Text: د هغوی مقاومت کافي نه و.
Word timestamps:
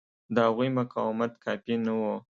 د 0.33 0.35
هغوی 0.47 0.69
مقاومت 0.79 1.31
کافي 1.45 1.75
نه 1.85 1.93
و. 1.99 2.01